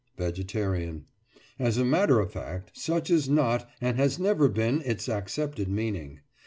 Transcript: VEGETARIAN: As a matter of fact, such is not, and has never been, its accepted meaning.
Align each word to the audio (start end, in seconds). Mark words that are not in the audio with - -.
VEGETARIAN: 0.17 1.05
As 1.59 1.77
a 1.77 1.85
matter 1.85 2.19
of 2.19 2.31
fact, 2.31 2.71
such 2.75 3.11
is 3.11 3.29
not, 3.29 3.69
and 3.79 3.97
has 3.97 4.17
never 4.17 4.47
been, 4.49 4.81
its 4.81 5.07
accepted 5.07 5.67
meaning. 5.67 6.21